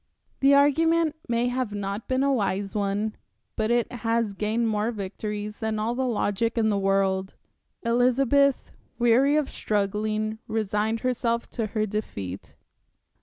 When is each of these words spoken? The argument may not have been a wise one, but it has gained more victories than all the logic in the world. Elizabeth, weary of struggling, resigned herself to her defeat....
The 0.39 0.55
argument 0.55 1.15
may 1.29 1.45
not 1.49 1.71
have 2.01 2.07
been 2.07 2.23
a 2.23 2.33
wise 2.33 2.73
one, 2.73 3.15
but 3.55 3.69
it 3.69 3.91
has 3.91 4.33
gained 4.33 4.67
more 4.67 4.89
victories 4.91 5.59
than 5.59 5.77
all 5.77 5.93
the 5.93 6.07
logic 6.07 6.57
in 6.57 6.69
the 6.69 6.79
world. 6.79 7.35
Elizabeth, 7.83 8.71
weary 8.97 9.35
of 9.37 9.47
struggling, 9.47 10.39
resigned 10.47 11.01
herself 11.01 11.51
to 11.51 11.67
her 11.77 11.85
defeat.... 11.85 12.55